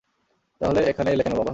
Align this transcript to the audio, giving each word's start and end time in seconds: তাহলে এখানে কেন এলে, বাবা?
তাহলে 0.61 0.79
এখানে 0.81 1.09
কেন 1.09 1.15
এলে, 1.15 1.23
বাবা? 1.31 1.49